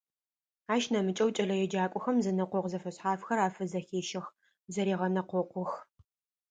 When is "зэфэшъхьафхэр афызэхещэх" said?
2.71-4.25